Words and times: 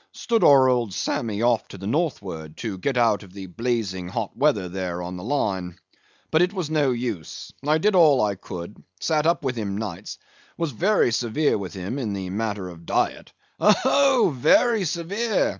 "Stood 0.13 0.43
our 0.43 0.67
old 0.67 0.95
Sammy 0.95 1.43
off 1.43 1.67
to 1.67 1.77
the 1.77 1.85
northward, 1.85 2.57
to 2.57 2.79
get 2.79 2.97
out 2.97 3.21
of 3.21 3.33
the 3.33 3.45
blazing 3.45 4.07
hot 4.07 4.35
weather 4.35 4.67
there 4.67 4.99
on 5.03 5.15
the 5.15 5.23
Line. 5.23 5.77
But 6.31 6.41
it 6.41 6.53
was 6.53 6.71
no 6.71 6.89
use—I 6.89 7.77
did 7.77 7.93
all 7.93 8.19
I 8.19 8.33
could; 8.33 8.81
sat 8.99 9.27
up 9.27 9.43
with 9.45 9.55
him 9.55 9.77
nights; 9.77 10.17
was 10.57 10.71
very 10.71 11.11
severe 11.11 11.55
with 11.55 11.75
him 11.75 11.99
in 11.99 12.13
the 12.13 12.31
matter 12.31 12.67
of 12.67 12.87
diet—" 12.87 13.31
"Oh, 13.59 14.33
very 14.35 14.85
severe!" 14.85 15.49